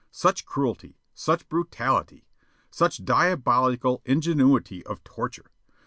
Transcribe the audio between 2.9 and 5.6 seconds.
diabolical ingenuity of torture!